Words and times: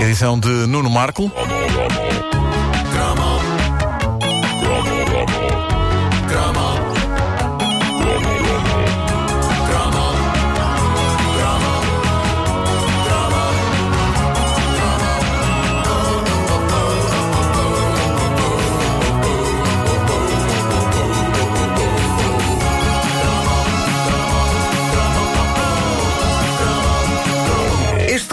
Edição 0.00 0.38
de 0.38 0.48
Nuno 0.66 0.90
Marco. 0.90 1.30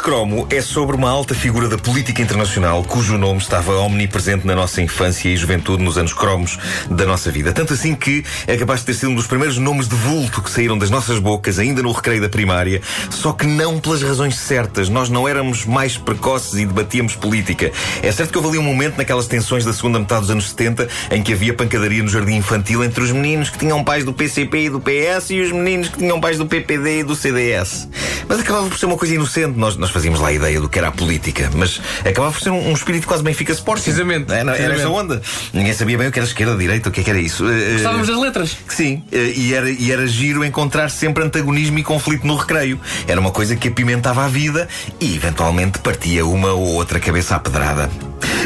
Cromo 0.03 0.45
é 0.49 0.59
sobre 0.59 0.97
uma 0.97 1.09
alta 1.09 1.33
figura 1.33 1.69
da 1.69 1.77
política 1.77 2.21
internacional 2.21 2.83
cujo 2.83 3.17
nome 3.17 3.39
estava 3.39 3.77
omnipresente 3.77 4.45
na 4.45 4.53
nossa 4.53 4.81
infância 4.81 5.29
e 5.29 5.37
juventude 5.37 5.81
nos 5.81 5.97
anos 5.97 6.11
cromos 6.11 6.59
da 6.91 7.05
nossa 7.05 7.31
vida. 7.31 7.53
Tanto 7.53 7.73
assim 7.73 7.95
que 7.95 8.21
é 8.45 8.57
capaz 8.57 8.81
de 8.81 8.87
ter 8.87 8.95
sido 8.95 9.11
um 9.11 9.15
dos 9.15 9.27
primeiros 9.27 9.57
nomes 9.57 9.87
de 9.87 9.95
vulto 9.95 10.41
que 10.41 10.51
saíram 10.51 10.77
das 10.77 10.89
nossas 10.89 11.19
bocas, 11.19 11.57
ainda 11.57 11.81
no 11.81 11.89
recreio 11.93 12.19
da 12.19 12.27
primária, 12.27 12.81
só 13.09 13.31
que 13.31 13.47
não 13.47 13.79
pelas 13.79 14.01
razões 14.01 14.35
certas. 14.35 14.89
Nós 14.89 15.09
não 15.09 15.25
éramos 15.25 15.65
mais 15.65 15.97
precoces 15.97 16.59
e 16.59 16.65
debatíamos 16.65 17.15
política. 17.15 17.71
É 18.01 18.11
certo 18.11 18.31
que 18.31 18.37
houve 18.37 18.49
ali 18.49 18.57
um 18.57 18.63
momento 18.63 18.97
naquelas 18.97 19.27
tensões 19.27 19.63
da 19.63 19.71
segunda 19.71 19.99
metade 19.99 20.21
dos 20.21 20.31
anos 20.31 20.49
70 20.49 20.85
em 21.11 21.23
que 21.23 21.31
havia 21.31 21.53
pancadaria 21.53 22.03
no 22.03 22.09
jardim 22.09 22.35
infantil 22.35 22.83
entre 22.83 23.01
os 23.01 23.11
meninos 23.13 23.49
que 23.49 23.57
tinham 23.57 23.81
pais 23.81 24.03
do 24.03 24.11
PCP 24.11 24.65
e 24.65 24.69
do 24.69 24.81
PS 24.81 25.29
e 25.29 25.39
os 25.39 25.53
meninos 25.53 25.87
que 25.87 25.99
tinham 25.99 26.19
pais 26.19 26.37
do 26.37 26.45
PPD 26.45 26.99
e 26.99 27.03
do 27.03 27.15
CDS. 27.15 27.87
Mas 28.27 28.41
acabava 28.41 28.67
por 28.67 28.77
ser 28.77 28.85
uma 28.85 28.97
coisa 28.97 29.15
inocente. 29.15 29.57
Nós, 29.57 29.77
nós 29.77 29.92
fazíamos 29.93 30.19
lá 30.19 30.29
a 30.29 30.33
ideia 30.33 30.59
do 30.59 30.67
que 30.67 30.77
era 30.77 30.87
a 30.87 30.91
política, 30.91 31.49
mas 31.55 31.79
acabava 31.99 32.31
por 32.33 32.41
ser 32.41 32.49
um, 32.49 32.69
um 32.69 32.73
espírito 32.73 33.07
quase 33.07 33.23
Benfica 33.23 33.51
Sporting. 33.53 33.83
Precisamente, 33.83 34.31
É, 34.33 34.39
era 34.39 34.53
precisamente. 34.53 34.85
onda. 34.87 35.21
Ninguém 35.53 35.73
sabia 35.73 35.97
bem 35.97 36.07
o 36.07 36.11
que 36.11 36.19
era 36.19 36.27
esquerda, 36.27 36.55
direita, 36.57 36.89
o 36.89 36.91
que 36.91 37.01
é 37.01 37.03
que 37.03 37.09
era 37.09 37.19
isso. 37.19 37.47
Eh, 37.47 37.69
eh, 37.69 37.73
Gostávamos 37.73 38.07
das 38.07 38.17
letras. 38.17 38.57
Sim, 38.67 39.03
eh, 39.11 39.33
e 39.35 39.53
era, 39.53 39.69
e 39.69 39.91
era 39.91 40.07
giro 40.07 40.43
encontrar 40.43 40.89
sempre 40.89 41.23
antagonismo 41.23 41.77
e 41.79 41.83
conflito 41.83 42.25
no 42.25 42.35
recreio. 42.35 42.79
Era 43.07 43.19
uma 43.19 43.31
coisa 43.31 43.55
que 43.55 43.67
apimentava 43.67 44.25
a 44.25 44.27
vida 44.27 44.67
e 44.99 45.15
eventualmente 45.15 45.79
partia 45.79 46.25
uma 46.25 46.51
ou 46.53 46.73
outra 46.73 46.99
cabeça 46.99 47.35
à 47.35 47.39
pedrada. 47.39 47.89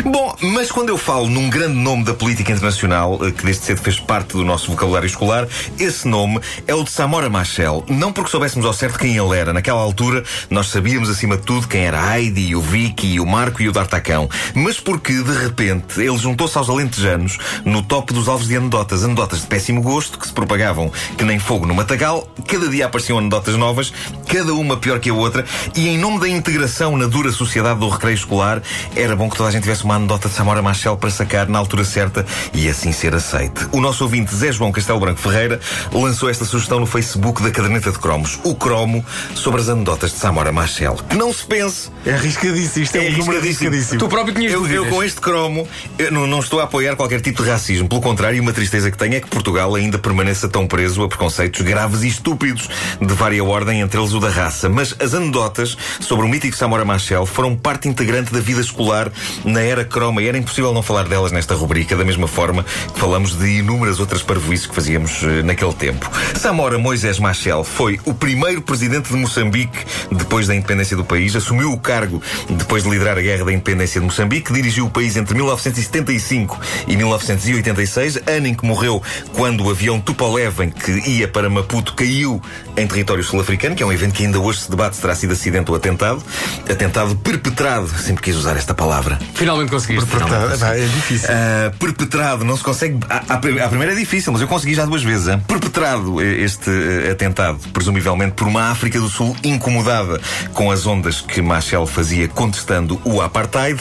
Bom, 0.05 0.35
mas 0.41 0.71
quando 0.71 0.89
eu 0.89 0.97
falo 0.97 1.27
num 1.27 1.49
grande 1.49 1.75
nome 1.75 2.03
da 2.03 2.13
política 2.13 2.51
internacional, 2.51 3.19
eh, 3.21 3.31
que 3.31 3.43
desde 3.43 3.65
cedo 3.65 3.81
fez 3.81 3.99
parte 3.99 4.33
do 4.33 4.45
nosso 4.45 4.69
vocabulário 4.69 5.07
escolar, 5.07 5.47
esse 5.79 6.07
nome 6.07 6.39
é 6.67 6.75
o 6.75 6.83
de 6.83 6.91
Samora 6.91 7.29
Machel. 7.29 7.83
Não 7.89 8.13
porque 8.13 8.29
soubéssemos 8.29 8.65
ao 8.65 8.73
certo 8.73 8.99
quem 8.99 9.17
ele 9.17 9.35
era. 9.35 9.53
Naquela 9.53 9.81
altura, 9.81 10.23
nós 10.49 10.67
sabíamos 10.67 11.09
acima 11.09 11.35
de 11.35 11.43
tudo 11.43 11.67
quem 11.67 11.85
era 11.85 11.99
a 11.99 12.19
Heidi, 12.19 12.55
o 12.55 12.61
Vicky, 12.61 13.19
o 13.19 13.25
Marco 13.25 13.61
e 13.61 13.67
o 13.67 13.71
D'Artacão. 13.71 14.29
Mas 14.53 14.79
porque, 14.79 15.13
de 15.13 15.33
repente, 15.33 15.99
ele 15.99 16.17
juntou-se 16.17 16.57
aos 16.57 16.69
alentejanos 16.69 17.37
no 17.65 17.81
top 17.81 18.13
dos 18.13 18.27
alvos 18.27 18.47
de 18.47 18.55
anedotas. 18.55 19.03
Anedotas 19.03 19.41
de 19.41 19.47
péssimo 19.47 19.81
gosto, 19.81 20.19
que 20.19 20.27
se 20.27 20.33
propagavam 20.33 20.91
que 21.17 21.23
nem 21.23 21.39
fogo 21.39 21.65
no 21.65 21.73
matagal. 21.73 22.27
Cada 22.47 22.67
dia 22.69 22.85
apareciam 22.85 23.17
anedotas 23.17 23.55
novas, 23.55 23.91
cada 24.27 24.53
uma 24.53 24.77
pior 24.77 24.99
que 24.99 25.09
a 25.09 25.13
outra. 25.13 25.43
E 25.75 25.87
em 25.87 25.97
nome 25.97 26.19
da 26.19 26.29
integração 26.29 26.95
na 26.95 27.07
dura 27.07 27.31
sociedade 27.31 27.79
do 27.79 27.89
recreio 27.89 28.15
escolar, 28.15 28.61
era 28.95 29.15
bom 29.15 29.29
que 29.29 29.35
toda 29.35 29.49
a 29.49 29.51
gente 29.51 29.63
tivesse 29.63 29.86
uma 29.87 29.95
anedota 29.95 30.27
de 30.27 30.35
Samora 30.35 30.61
Machel 30.61 30.97
para 30.97 31.09
sacar 31.09 31.47
na 31.47 31.57
altura 31.57 31.85
certa 31.85 32.25
e 32.53 32.67
assim 32.67 32.91
ser 32.91 33.15
aceite. 33.15 33.69
O 33.71 33.79
nosso 33.79 34.03
ouvinte 34.03 34.35
Zé 34.35 34.51
João 34.51 34.69
Castelo 34.69 34.99
Branco 34.99 35.21
Ferreira 35.21 35.61
lançou 35.93 36.29
esta 36.29 36.43
sugestão 36.43 36.77
no 36.77 36.85
Facebook 36.85 37.41
da 37.41 37.49
Caderneta 37.49 37.89
de 37.89 37.97
Cromos. 37.97 38.37
O 38.43 38.53
cromo 38.53 39.03
sobre 39.33 39.61
as 39.61 39.69
anedotas 39.69 40.11
de 40.11 40.17
Samora 40.17 40.51
Machel. 40.51 40.97
Que 41.09 41.15
não 41.15 41.31
se 41.33 41.45
pense 41.45 41.89
É 42.05 42.15
arriscadíssimo. 42.15 42.83
Isto 42.83 42.97
é, 42.97 43.09
um 43.09 43.17
número 43.17 43.37
arriscadíssimo. 43.37 43.97
Tu 43.97 44.09
próprio 44.09 44.35
tinhas 44.35 44.51
eu, 44.51 44.67
eu 44.67 44.87
com 44.87 45.01
este 45.01 45.21
cromo 45.21 45.65
eu 45.97 46.11
não, 46.11 46.27
não 46.27 46.39
estou 46.39 46.59
a 46.59 46.65
apoiar 46.65 46.97
qualquer 46.97 47.21
tipo 47.21 47.41
de 47.41 47.49
racismo. 47.49 47.87
Pelo 47.87 48.01
contrário, 48.01 48.41
uma 48.41 48.51
tristeza 48.51 48.91
que 48.91 48.97
tenho 48.97 49.15
é 49.15 49.21
que 49.21 49.29
Portugal 49.29 49.73
ainda 49.73 49.97
permaneça 49.97 50.49
tão 50.49 50.67
preso 50.67 51.01
a 51.01 51.07
preconceitos 51.07 51.61
graves 51.61 52.03
e 52.03 52.09
estúpidos 52.09 52.69
de 52.99 53.13
vária 53.13 53.41
ordem, 53.41 53.79
entre 53.79 53.97
eles 53.97 54.11
o 54.11 54.19
da 54.19 54.29
raça. 54.29 54.67
Mas 54.67 54.93
as 54.99 55.13
anedotas 55.13 55.77
sobre 56.01 56.25
o 56.25 56.27
mítico 56.27 56.57
Samora 56.57 56.83
Machel 56.83 57.25
foram 57.25 57.55
parte 57.55 57.87
integrante 57.87 58.33
da 58.33 58.41
vida 58.41 58.59
escolar 58.59 59.09
na 59.45 59.61
era 59.61 59.76
croma 59.85 60.21
e 60.21 60.27
era 60.27 60.37
impossível 60.37 60.73
não 60.73 60.81
falar 60.81 61.07
delas 61.07 61.31
nesta 61.31 61.55
rubrica, 61.55 61.95
da 61.95 62.05
mesma 62.05 62.27
forma 62.27 62.63
que 62.63 62.99
falamos 62.99 63.37
de 63.37 63.59
inúmeras 63.59 63.99
outras 63.99 64.21
parvoíces 64.21 64.65
que 64.65 64.75
fazíamos 64.75 65.23
eh, 65.23 65.43
naquele 65.43 65.73
tempo. 65.73 66.09
Samora 66.35 66.77
Moisés 66.77 67.19
Machel 67.19 67.63
foi 67.63 67.99
o 68.05 68.13
primeiro 68.13 68.61
presidente 68.61 69.09
de 69.09 69.15
Moçambique 69.15 69.85
depois 70.11 70.47
da 70.47 70.55
independência 70.55 70.95
do 70.95 71.05
país, 71.05 71.35
assumiu 71.35 71.71
o 71.71 71.79
cargo 71.79 72.21
depois 72.49 72.83
de 72.83 72.89
liderar 72.89 73.17
a 73.17 73.21
guerra 73.21 73.45
da 73.45 73.51
independência 73.51 73.99
de 73.99 74.05
Moçambique, 74.05 74.51
dirigiu 74.51 74.85
o 74.85 74.89
país 74.89 75.15
entre 75.17 75.35
1975 75.35 76.59
e 76.87 76.95
1986, 76.95 78.19
ano 78.27 78.47
em 78.47 78.53
que 78.53 78.65
morreu 78.65 79.01
quando 79.33 79.65
o 79.65 79.69
avião 79.69 79.99
Tupolev, 79.99 80.71
que 80.71 81.09
ia 81.09 81.27
para 81.27 81.49
Maputo, 81.49 81.93
caiu 81.93 82.41
em 82.75 82.87
território 82.87 83.23
sul-africano, 83.23 83.75
que 83.75 83.83
é 83.83 83.85
um 83.85 83.91
evento 83.91 84.13
que 84.13 84.25
ainda 84.25 84.39
hoje 84.39 84.61
se 84.61 84.69
debate 84.69 84.95
se 84.95 85.01
terá 85.01 85.15
sido 85.15 85.33
acidente 85.33 85.69
ou 85.69 85.77
atentado. 85.77 86.23
Atentado 86.69 87.15
perpetrado, 87.15 87.87
sempre 87.87 88.23
quis 88.23 88.35
usar 88.35 88.57
esta 88.57 88.73
palavra. 88.73 89.19
Finalmente 89.33 89.66
conseguiste. 89.69 90.09
Portanto, 90.09 90.57
vai, 90.57 90.81
é 90.81 90.85
difícil. 90.85 91.29
Uh, 91.29 91.77
perpetrado, 91.77 92.43
não 92.45 92.55
se 92.57 92.63
consegue. 92.63 92.97
Pri- 93.41 93.59
à 93.61 93.67
primeira 93.67 93.93
é 93.93 93.95
difícil, 93.95 94.31
mas 94.31 94.41
eu 94.41 94.47
consegui 94.47 94.73
já 94.73 94.85
duas 94.85 95.03
vezes. 95.03 95.27
hein? 95.27 95.41
Perpetrado 95.47 96.21
eh, 96.21 96.41
este 96.41 96.69
eh, 96.69 97.11
atentado, 97.11 97.59
presumivelmente 97.73 98.33
por 98.33 98.47
uma 98.47 98.69
África 98.71 98.99
do 98.99 99.07
Sul 99.09 99.35
incomodada 99.43 100.19
com 100.53 100.71
as 100.71 100.85
ondas 100.85 101.21
que 101.21 101.41
Machel 101.41 101.85
fazia 101.87 102.27
contestando 102.27 102.99
o 103.03 103.21
apartheid. 103.21 103.79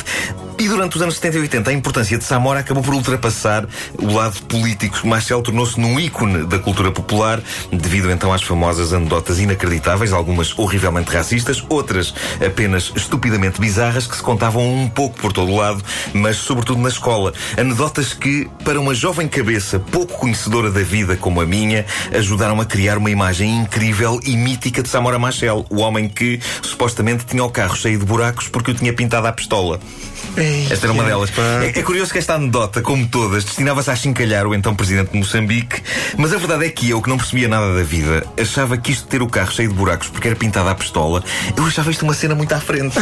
E 0.59 0.69
durante 0.69 0.97
os 0.97 1.03
anos 1.03 1.17
70 1.17 1.37
e 1.37 1.41
80, 1.41 1.71
a 1.71 1.73
importância 1.73 2.17
de 2.17 2.25
Samora 2.25 2.61
acabou 2.61 2.83
por 2.83 2.95
ultrapassar 2.95 3.67
o 3.99 4.11
lado 4.11 4.41
político. 4.45 5.07
Machel 5.07 5.43
tornou-se 5.43 5.79
num 5.79 6.01
ícone 6.01 6.47
da 6.47 6.59
cultura 6.59 6.91
popular, 6.91 7.43
devido 7.71 8.11
então 8.11 8.33
às 8.33 8.43
famosas 8.43 8.95
anedotas 8.95 9.39
inacreditáveis, 9.39 10.15
algumas 10.15 10.59
horrivelmente 10.59 11.11
racistas, 11.11 11.63
outras 11.69 12.15
apenas 12.45 12.91
estupidamente 12.97 13.61
bizarras, 13.61 14.07
que 14.07 14.17
se 14.17 14.23
contavam 14.23 14.67
um 14.67 14.89
pouco 14.89 15.21
por 15.21 15.31
todo 15.31 15.53
o 15.53 15.57
lado, 15.57 15.85
mas 16.15 16.39
sobretudo 16.39 16.81
na 16.81 16.89
escola. 16.89 17.35
Anedotas 17.59 18.15
que, 18.15 18.49
para 18.65 18.81
uma 18.81 18.95
jovem 18.95 19.29
cabeça 19.29 19.79
pouco 19.79 20.19
conhecedora 20.19 20.71
da 20.71 20.83
vida 20.83 21.17
como 21.17 21.43
a 21.43 21.47
minha, 21.47 21.85
ajudaram 22.15 22.59
a 22.63 22.65
criar 22.65 22.97
uma 22.97 23.11
imagem 23.11 23.59
incrível 23.59 24.19
e 24.25 24.35
mítica 24.35 24.83
de 24.83 24.89
Samora 24.89 25.19
Machel, 25.19 25.67
o 25.69 25.81
homem 25.81 26.09
que 26.09 26.41
supostamente 26.63 27.27
tinha 27.27 27.45
o 27.45 27.51
carro 27.51 27.77
cheio 27.77 27.99
de 27.99 28.07
buracos 28.07 28.49
porque 28.49 28.71
o 28.71 28.75
tinha 28.75 28.95
pintado 28.95 29.27
à 29.27 29.33
pistola. 29.33 29.79
Esta 30.71 30.87
era 30.87 30.93
uma 30.93 31.05
delas. 31.05 31.31
É, 31.63 31.79
é 31.79 31.83
curioso 31.83 32.13
que 32.13 32.19
esta 32.19 32.35
anedota, 32.35 32.81
como 32.83 33.07
todas, 33.07 33.45
destinava-se 33.45 33.91
a 33.91 33.93
achincalhar 33.93 34.47
o 34.47 34.55
então 34.55 34.75
presidente 34.75 35.13
de 35.13 35.19
Moçambique, 35.19 35.83
mas 36.17 36.33
a 36.33 36.39
verdade 36.39 36.67
é 36.67 36.69
que 36.69 36.91
eu, 36.91 37.01
que 37.01 37.09
não 37.09 37.17
percebia 37.17 37.49
nada 37.49 37.75
da 37.75 37.83
vida, 37.83 38.25
achava 38.41 38.77
que 38.77 38.93
isto 38.93 39.05
de 39.05 39.09
ter 39.09 39.23
o 39.23 39.27
carro 39.27 39.53
cheio 39.53 39.69
de 39.69 39.75
buracos 39.75 40.09
porque 40.09 40.29
era 40.29 40.37
pintado 40.37 40.69
à 40.69 40.75
pistola, 40.75 41.23
eu 41.57 41.65
achava 41.65 41.91
isto 41.91 42.03
uma 42.03 42.15
cena 42.15 42.35
muito 42.35 42.53
à 42.53 42.61
frente. 42.61 42.97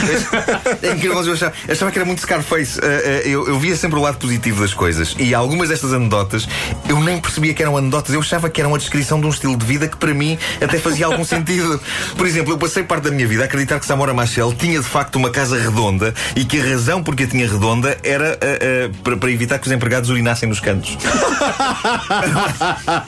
é 0.82 0.93
incrível, 0.93 1.16
mas 1.16 1.27
eu 1.27 1.34
achava, 1.34 1.53
achava 1.69 1.91
que 1.91 1.99
era 1.99 2.06
muito 2.06 2.21
Scarface. 2.21 2.81
Ah, 2.81 2.87
ah, 2.87 3.28
eu, 3.28 3.47
eu 3.47 3.59
via 3.59 3.76
sempre 3.76 3.99
o 3.99 4.03
lado 4.03 4.19
positivo 4.19 4.61
das 4.61 4.75
coisas 4.75 5.15
e 5.19 5.34
algumas 5.34 5.69
destas 5.69 5.93
anedotas 5.93 6.49
eu 6.88 7.00
nem 7.00 7.21
percebia 7.21 7.55
que 7.55 7.62
eram 7.62 7.76
anedotas, 7.76 8.15
eu 8.15 8.21
achava 8.21 8.49
que 8.49 8.61
eram 8.61 8.75
a 8.75 8.78
descrição 8.78 9.21
de 9.21 9.26
um 9.26 9.31
estilo 9.31 9.56
de 9.56 9.65
vida 9.65 9.88
que 9.88 9.97
para 9.97 10.15
mim 10.15 10.38
até 10.61 10.78
fazia 10.78 11.06
algum 11.06 11.25
sentido. 11.25 11.81
Por 12.16 12.26
exemplo, 12.26 12.53
eu 12.53 12.59
passei 12.59 12.82
parte 12.82 13.05
da 13.05 13.11
minha 13.11 13.26
vida 13.26 13.43
a 13.43 13.47
acreditar 13.47 13.78
que 13.81 13.87
Samora 13.87 14.15
Machel 14.15 14.53
tinha 14.55 14.81
de 14.81 14.87
facto 14.87 15.16
uma 15.16 15.31
casa 15.31 15.59
redonda 15.59 16.15
e 16.37 16.44
que 16.44 16.61
a 16.61 16.65
razão 16.65 17.03
porque 17.03 17.25
a 17.25 17.26
tinha 17.34 17.49
redonda 17.49 17.99
era 18.05 18.39
ah, 18.41 18.91
ah, 19.11 19.17
para, 19.19 19.33
evitar 19.33 19.59
que 19.59 19.67
os 19.67 19.72
empregados 19.72 20.09
urinassem 20.09 20.49
nos 20.49 20.61
cantos. 20.61 20.97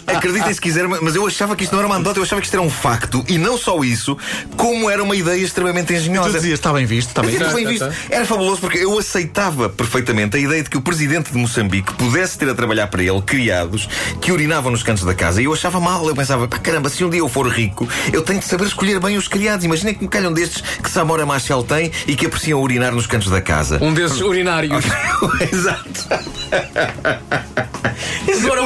Acreditem 0.04 0.52
se 0.52 0.60
quiser, 0.60 0.88
mas 0.88 1.14
eu 1.14 1.24
achava 1.24 1.54
que 1.54 1.62
isto 1.62 1.72
não 1.72 1.78
era 1.78 1.86
uma 1.86 1.94
anedota, 1.94 2.18
eu 2.18 2.24
achava 2.24 2.40
que 2.40 2.48
isto 2.48 2.54
era 2.54 2.62
um 2.62 2.70
facto. 2.70 3.24
E 3.28 3.38
não 3.38 3.56
só 3.56 3.84
isso, 3.84 4.18
como 4.56 4.90
era 4.90 5.00
uma 5.00 5.14
ideia 5.14 5.40
extremamente 5.40 5.86
Tu 5.86 5.92
engenhosa. 5.92 6.32
dizias, 6.32 6.58
está 6.58 6.72
bem 6.72 6.84
visto, 6.84 7.10
está 7.10 7.22
bem 7.22 7.30
visto. 7.30 7.44
era 7.44 7.54
bem 7.54 7.66
visto. 7.66 7.88
Era 8.10 8.26
fabuloso 8.26 8.60
porque 8.60 8.78
eu 8.78 8.98
aceitava 8.98 9.68
perfeitamente 9.68 10.36
a 10.36 10.40
ideia 10.40 10.64
de 10.64 10.70
que 10.70 10.76
o 10.76 10.82
presidente 10.82 11.30
de 11.30 11.38
Moçambique 11.38 11.94
pudesse 11.94 12.36
ter 12.36 12.48
a 12.48 12.54
trabalhar 12.54 12.88
para 12.88 13.04
ele 13.04 13.22
criados 13.22 13.88
que 14.20 14.32
urinavam 14.32 14.72
nos 14.72 14.82
cantos 14.82 15.04
da 15.04 15.14
casa. 15.14 15.40
E 15.40 15.44
eu 15.44 15.52
achava 15.52 15.78
mal. 15.78 16.08
Eu 16.08 16.16
pensava, 16.16 16.48
pá, 16.48 16.58
caramba, 16.58 16.88
se 16.88 17.04
um 17.04 17.10
dia 17.10 17.20
eu 17.20 17.28
for 17.28 17.46
rico, 17.46 17.88
eu 18.12 18.22
tenho 18.22 18.40
de 18.40 18.44
saber 18.44 18.66
escolher 18.66 18.98
bem 18.98 19.16
os 19.16 19.28
criados. 19.28 19.64
Imagina 19.64 19.94
que 19.94 20.02
me 20.02 20.08
calham 20.08 20.32
destes 20.32 20.62
que 20.82 20.90
Samora 20.90 21.24
Machel 21.24 21.62
tem 21.62 21.92
e 22.08 22.16
que 22.16 22.26
apreciam 22.26 22.60
urinar 22.60 22.92
nos 22.92 23.06
cantos 23.06 23.30
da 23.30 23.40
casa. 23.40 23.78
Um 23.80 23.94
desses 23.94 24.15
urinários. 24.20 24.84
Exato. 25.40 26.08
Agora 28.44 28.62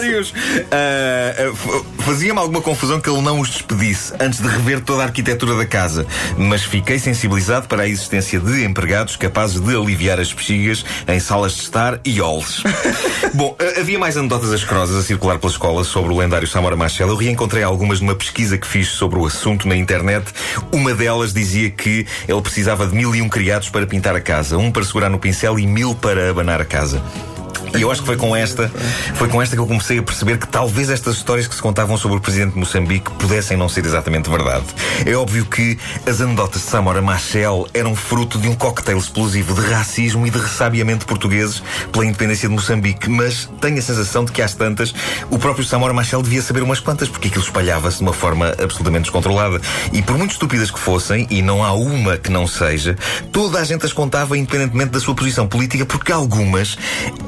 lendários. 0.00 0.30
Uh, 0.30 2.00
Fazia-me 2.02 2.38
alguma 2.38 2.60
confusão 2.60 3.00
que 3.00 3.08
ele 3.08 3.20
não 3.20 3.40
os 3.40 3.50
despedisse 3.50 4.12
antes 4.18 4.40
de 4.40 4.48
rever 4.48 4.80
toda 4.80 5.02
a 5.02 5.06
arquitetura 5.06 5.54
da 5.54 5.66
casa, 5.66 6.06
mas 6.36 6.64
fiquei 6.64 6.98
sensibilizado 6.98 7.68
para 7.68 7.82
a 7.82 7.88
existência 7.88 8.40
de 8.40 8.64
empregados 8.64 9.16
capazes 9.16 9.60
de 9.60 9.76
aliviar 9.76 10.18
as 10.18 10.32
bexigas 10.32 10.84
em 11.06 11.20
salas 11.20 11.52
de 11.52 11.62
estar 11.62 12.00
e 12.04 12.20
olhos. 12.20 12.62
Bom, 13.34 13.56
havia 13.78 13.98
mais 13.98 14.16
anedotas 14.16 14.52
ascrosas 14.52 14.96
a 14.96 15.02
circular 15.02 15.38
pela 15.38 15.52
escola 15.52 15.84
sobre 15.84 16.12
o 16.12 16.18
lendário 16.18 16.48
Samora 16.48 16.76
Machel. 16.76 17.08
Eu 17.08 17.16
reencontrei 17.16 17.62
algumas 17.62 18.00
numa 18.00 18.14
pesquisa 18.14 18.58
que 18.58 18.66
fiz 18.66 18.88
sobre 18.88 19.18
o 19.18 19.26
assunto 19.26 19.68
na 19.68 19.76
internet. 19.76 20.26
Uma 20.72 20.94
delas 20.94 21.32
dizia 21.32 21.70
que 21.70 22.06
ele 22.26 22.40
precisava 22.40 22.86
de 22.86 22.94
mil 22.94 23.14
e 23.14 23.22
um 23.22 23.28
criados 23.28 23.68
para 23.68 23.86
pintar 23.86 24.16
a 24.16 24.20
casa, 24.20 24.56
um 24.56 24.72
para 24.72 24.84
segurar 24.84 25.10
no 25.10 25.18
pincel 25.18 25.58
e 25.58 25.66
mil 25.66 25.94
para 25.94 26.30
abanar 26.30 26.60
a 26.60 26.64
casa. 26.64 27.02
E 27.74 27.82
eu 27.82 27.90
acho 27.90 28.00
que 28.00 28.06
foi 28.06 28.16
com 28.16 28.34
esta, 28.34 28.70
foi 29.14 29.28
com 29.28 29.40
esta 29.40 29.54
que 29.54 29.62
eu 29.62 29.66
comecei 29.66 29.98
a 29.98 30.02
perceber 30.02 30.38
que 30.38 30.48
talvez 30.48 30.90
estas 30.90 31.16
histórias 31.16 31.46
que 31.46 31.54
se 31.54 31.62
contavam 31.62 31.96
sobre 31.96 32.18
o 32.18 32.20
presidente 32.20 32.52
de 32.52 32.58
Moçambique 32.58 33.10
pudessem 33.12 33.56
não 33.56 33.68
ser 33.68 33.84
exatamente 33.84 34.28
verdade. 34.28 34.64
É 35.06 35.14
óbvio 35.14 35.46
que 35.46 35.78
as 36.06 36.20
anedotas 36.20 36.62
de 36.62 36.68
Samora 36.68 37.00
Machel 37.00 37.66
eram 37.72 37.94
fruto 37.94 38.38
de 38.38 38.48
um 38.48 38.54
cocktail 38.54 38.98
explosivo 38.98 39.54
de 39.54 39.60
racismo 39.60 40.26
e 40.26 40.30
de 40.30 40.38
ressabiamento 40.38 41.06
portugueses 41.06 41.62
pela 41.92 42.04
independência 42.04 42.48
de 42.48 42.54
Moçambique, 42.54 43.08
mas 43.08 43.48
tenho 43.60 43.78
a 43.78 43.82
sensação 43.82 44.24
de 44.24 44.32
que 44.32 44.42
às 44.42 44.54
tantas 44.54 44.92
o 45.30 45.38
próprio 45.38 45.64
Samora 45.64 45.92
Machel 45.92 46.22
devia 46.22 46.42
saber 46.42 46.62
umas 46.62 46.80
quantas, 46.80 47.08
porque 47.08 47.28
aquilo 47.28 47.44
espalhava-se 47.44 47.98
de 47.98 48.02
uma 48.02 48.12
forma 48.12 48.48
absolutamente 48.62 49.02
descontrolada. 49.02 49.60
E 49.92 50.02
por 50.02 50.18
muito 50.18 50.32
estúpidas 50.32 50.70
que 50.70 50.78
fossem, 50.78 51.26
e 51.30 51.40
não 51.40 51.62
há 51.62 51.72
uma 51.72 52.16
que 52.16 52.30
não 52.30 52.46
seja, 52.46 52.96
toda 53.32 53.58
a 53.58 53.64
gente 53.64 53.86
as 53.86 53.92
contava 53.92 54.36
independentemente 54.36 54.90
da 54.90 55.00
sua 55.00 55.14
posição 55.14 55.46
política, 55.46 55.86
porque 55.86 56.12
algumas 56.12 56.76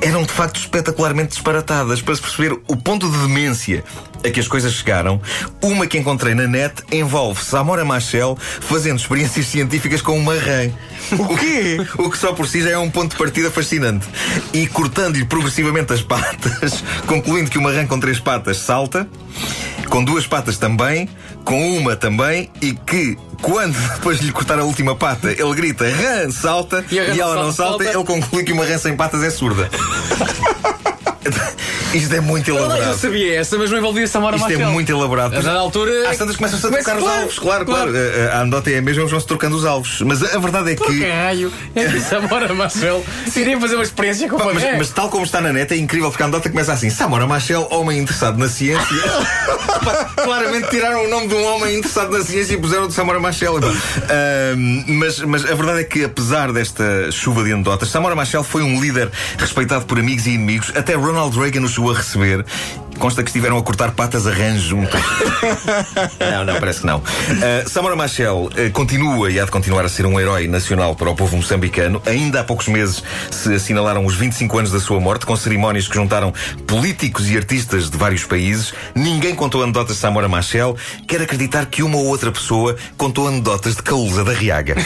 eram 0.01 0.25
de 0.33 0.37
facto 0.39 0.59
espetacularmente 0.59 1.33
disparatadas. 1.33 2.01
Para 2.01 2.15
se 2.15 2.23
perceber 2.23 2.59
o 2.67 2.77
ponto 2.77 3.09
de 3.09 3.19
demência 3.19 3.85
a 4.25 4.31
que 4.31 4.41
as 4.41 4.49
coisas 4.49 4.73
chegaram, 4.73 5.21
uma 5.61 5.87
que 5.87 5.99
encontrei 5.99 6.35
na 6.35 6.47
net 6.47 6.83
envolve 6.91 7.45
Samora 7.45 7.85
Machel 7.85 8.39
fazendo 8.61 8.99
experiências 8.99 9.47
científicas 9.47 10.01
com 10.01 10.19
uma 10.19 10.35
rã. 10.35 10.71
O 11.19 11.37
quê? 11.37 11.77
o 11.99 12.11
que 12.11 12.17
só 12.17 12.33
por 12.33 12.49
si 12.49 12.63
já 12.63 12.71
é 12.71 12.79
um 12.79 12.91
ponto 12.91 13.11
de 13.11 13.17
partida 13.17 13.51
fascinante. 13.51 14.07
E 14.55 14.67
cortando-lhe 14.67 15.27
progressivamente 15.27 15.93
as 15.93 16.01
patas, 16.01 16.83
concluindo 17.07 17.51
que 17.51 17.59
uma 17.59 17.71
rã 17.71 17.87
com 17.87 18.01
três 18.01 18.19
patas 18.19 18.57
salta, 18.59 19.07
com 19.91 20.03
duas 20.03 20.27
patas 20.27 20.57
também, 20.57 21.09
com 21.45 21.77
uma 21.77 21.95
também, 21.95 22.49
e 22.63 22.73
que 22.73 23.19
quando 23.43 23.77
depois 23.95 24.19
de 24.19 24.27
lhe 24.27 24.33
cortar 24.33 24.59
a 24.59 24.65
última 24.65 24.95
pata, 24.95 25.31
ele 25.31 25.55
grita 25.55 25.85
rã, 25.85 26.31
salta, 26.31 26.85
e, 26.91 26.95
e 26.95 27.21
ela 27.21 27.35
não 27.35 27.53
salta, 27.53 27.85
salta, 27.85 27.85
ele 27.85 28.05
conclui 28.05 28.45
que 28.45 28.53
uma 28.53 28.65
rã 28.65 28.79
sem 28.79 28.97
patas 28.97 29.23
é 29.23 29.31
surda. 29.31 29.69
Isto 31.95 32.15
é 32.15 32.21
muito 32.21 32.51
elaborado. 32.51 32.83
Eu 32.83 32.99
sabia 32.99 33.39
essa, 33.39 33.57
mas 33.59 33.71
não 33.71 33.79
envolvia 33.79 34.07
Samora 34.07 34.37
Isto 34.37 34.49
Machel. 34.49 34.69
é 34.69 34.71
muito 34.71 34.91
elaborado. 34.91 35.49
A 35.49 35.53
altura. 35.53 36.11
Às 36.11 36.17
tantas 36.17 36.37
começam-se 36.37 36.67
a 36.67 36.71
trocar 36.71 36.97
os 36.97 37.07
alvos, 37.07 37.39
claro, 37.39 37.65
claro. 37.65 37.93
A 38.33 38.41
anedota 38.41 38.71
é 38.71 38.79
a 38.79 38.83
mesma, 38.83 39.07
vão-se 39.07 39.27
trocando 39.27 39.57
os 39.57 39.65
alvos. 39.65 40.01
Mas 40.03 40.23
a 40.23 40.39
verdade 40.39 40.73
é 40.73 40.77
que. 40.77 41.01
Caralho, 41.01 41.53
é 41.75 41.85
que 41.85 42.01
Samora 42.01 42.53
Machel 42.55 43.05
iria 43.37 43.61
fazer 43.61 43.75
uma 43.75 43.85
experiência 43.85 44.29
com 44.29 44.39
mas, 44.39 44.79
mas 44.79 44.91
tal 44.91 45.09
como 45.09 45.25
está 45.25 45.41
na 45.41 45.53
net, 45.53 45.73
é 45.73 45.77
incrível 45.77 46.11
porque 46.11 46.23
a 46.23 46.27
anedota 46.27 46.49
começa 46.49 46.73
assim: 46.73 46.91
Samora 46.91 47.27
Machel, 47.27 47.67
homem 47.71 47.99
interessado 47.99 48.39
na 48.39 48.49
ciência. 48.49 48.83
Claramente 50.23 50.69
tiraram 50.71 51.05
o 51.05 51.09
nome 51.09 51.29
de 51.29 51.35
um 51.35 51.45
homem 51.45 51.79
interessado 51.79 52.11
na 52.17 52.25
ciência 52.25 52.55
e 52.55 52.57
puseram 52.57 52.87
de 52.87 52.95
Samora 52.95 53.19
Machel. 53.21 53.57
Uh, 53.57 54.57
mas, 54.87 55.19
mas 55.21 55.45
a 55.45 55.55
verdade 55.55 55.81
é 55.81 55.85
que, 55.85 56.05
apesar 56.05 56.53
desta 56.53 57.11
chuva 57.11 57.43
de 57.45 57.53
anedotas, 57.53 57.91
Samora 57.91 58.15
Machel 58.15 58.45
foi 58.45 58.63
um 58.63 58.81
líder 58.81 59.11
respeitado 59.39 59.85
por 59.85 59.99
amigos 59.99 60.27
e 60.27 60.31
inimigos. 60.31 60.73
Até 60.75 60.97
Ronald 61.13 61.39
Reagan 61.39 61.63
o 61.63 61.69
chegou 61.69 61.91
a 61.91 61.95
receber. 61.95 62.45
Consta 62.99 63.23
que 63.23 63.29
estiveram 63.29 63.59
a 63.59 63.63
cortar 63.63 63.91
patas 63.91 64.27
a 64.27 64.31
rãs 64.31 64.63
juntos. 64.63 64.99
não, 66.19 66.45
não, 66.45 66.59
parece 66.59 66.81
que 66.81 66.87
não. 66.87 66.99
Uh, 66.99 67.69
Samora 67.69 67.97
Machel 67.97 68.47
uh, 68.47 68.71
continua 68.73 69.31
e 69.31 69.39
há 69.39 69.45
de 69.45 69.51
continuar 69.51 69.85
a 69.85 69.89
ser 69.89 70.07
um 70.07 70.19
herói 70.19 70.47
nacional 70.47 70.97
para 70.97 71.11
o 71.11 71.15
povo 71.15 71.37
moçambicano. 71.37 72.01
Ainda 72.07 72.41
há 72.41 72.45
poucos 72.45 72.69
meses 72.69 73.03
se 73.31 73.55
assinalaram 73.55 74.07
os 74.07 74.15
25 74.15 74.59
anos 74.59 74.71
da 74.71 74.81
sua 74.81 75.01
morte, 75.01 75.27
com 75.27 75.37
cerimónias 75.37 75.87
que 75.87 75.95
juntaram 75.95 76.33
políticos 76.67 77.29
e 77.29 77.37
artistas 77.37 77.91
de 77.91 77.99
vários 77.99 78.25
países. 78.25 78.73
Ninguém 78.95 79.35
contou 79.35 79.63
anedotas 79.63 79.97
de 79.97 80.01
Samora 80.01 80.29
Machel. 80.29 80.77
Quero 81.07 81.25
acreditar 81.25 81.67
que 81.67 81.83
uma 81.83 81.99
ou 81.99 82.07
outra 82.07 82.33
pessoa 82.33 82.77
contou 82.97 83.29
anedotas 83.29 83.77
de 83.77 83.83
Caúza 83.83 84.25
da 84.25 84.33
Riaga. 84.33 84.77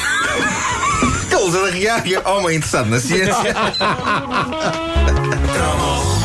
Caúza 1.31 1.63
da 1.63 1.71
Riaga, 1.71 2.29
homem 2.29 2.57
interessado 2.57 2.89
na 2.89 2.99
ciência. 2.99 3.37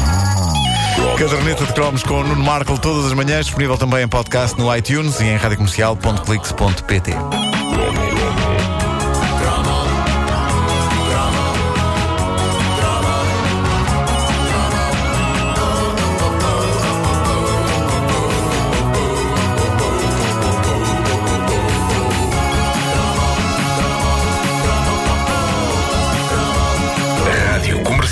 Caderneta 1.22 1.66
de 1.66 1.74
Cromos 1.74 2.02
com 2.02 2.24
Nuno 2.24 2.44
Marco 2.44 2.80
todas 2.80 3.06
as 3.06 3.14
manhãs, 3.14 3.46
disponível 3.46 3.78
também 3.78 4.04
em 4.04 4.08
podcast 4.08 4.58
no 4.58 4.76
iTunes 4.76 5.20
e 5.20 5.26
em 5.26 5.36
radiocomercial.clix.pt. 5.36 7.12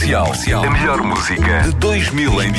Comercial. 0.10 0.64
A 0.64 0.70
melhor 0.72 1.02
música 1.04 1.62
de 1.62 1.72
2000 1.74 2.42
em 2.42 2.52